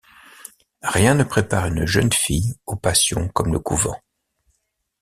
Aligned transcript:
Rien 0.81 1.13
ne 1.13 1.23
prépare 1.23 1.67
une 1.67 1.85
jeune 1.85 2.11
fille 2.11 2.55
aux 2.65 2.75
passions 2.75 3.27
comme 3.27 3.53
le 3.53 3.59
couvent. 3.59 4.01